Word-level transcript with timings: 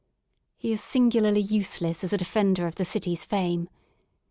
He 0.57 0.71
is 0.71 0.81
singu 0.81 1.21
larly 1.21 1.47
useless 1.51 2.03
as 2.03 2.11
a 2.11 2.17
Defender 2.17 2.65
of 2.65 2.73
the 2.73 2.85
city's 2.85 3.23
fame. 3.23 3.69